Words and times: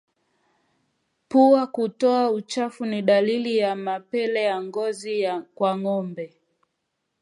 Pua 1.27 1.67
kutoa 1.67 2.31
uchafu 2.31 2.85
ni 2.85 3.01
dalili 3.01 3.57
ya 3.57 3.75
mapele 3.75 4.43
ya 4.43 4.63
ngozi 4.63 5.27
kwa 5.55 5.77
ngombe 5.77 6.35